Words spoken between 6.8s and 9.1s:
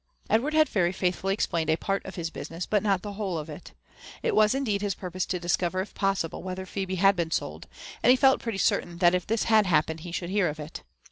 had been sold; and he felt pretty certain